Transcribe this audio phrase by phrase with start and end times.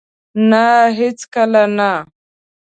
[0.49, 0.65] نه!
[0.97, 1.91] هیڅکله نه